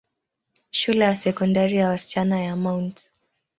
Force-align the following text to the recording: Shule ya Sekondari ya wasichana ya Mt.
Shule 0.71 1.05
ya 1.05 1.15
Sekondari 1.15 1.75
ya 1.77 1.89
wasichana 1.89 2.39
ya 2.43 2.55
Mt. 2.55 3.09